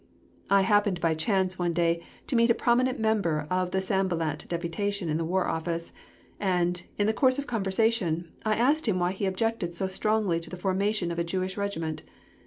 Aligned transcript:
I 0.49 0.61
happened 0.63 0.99
by 0.99 1.13
chance 1.13 1.59
one 1.59 1.73
day 1.73 2.01
to 2.25 2.35
meet 2.35 2.49
a 2.49 2.55
prominent 2.55 2.99
member 2.99 3.45
of 3.51 3.69
the 3.69 3.81
Sanballat 3.81 4.45
deputation 4.49 5.09
in 5.09 5.17
the 5.17 5.23
War 5.23 5.45
Office, 5.45 5.93
and, 6.39 6.81
in 6.97 7.05
the 7.05 7.13
course 7.13 7.37
of 7.37 7.45
conversation, 7.45 8.31
I 8.43 8.55
asked 8.55 8.87
him 8.87 8.97
why 8.97 9.11
he 9.11 9.27
objected 9.27 9.75
so 9.75 9.85
strongly 9.85 10.39
to 10.39 10.49
the 10.49 10.57
formation 10.57 11.11
of 11.11 11.19
a 11.19 11.23
Jewish 11.23 11.55
Regiment. 11.55 12.01